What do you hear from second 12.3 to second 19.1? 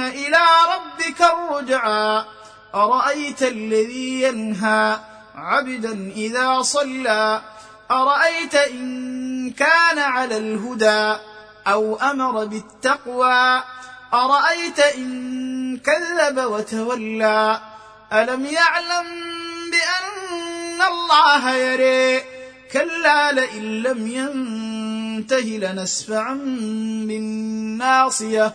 بالتقوى؟ أرأيت إن كذب وتولى؟ ألم يعلم